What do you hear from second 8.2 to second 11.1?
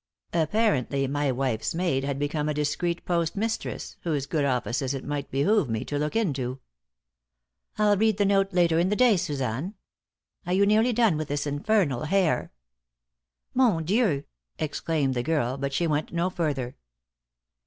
note later in the day, Suzanne. Are you nearly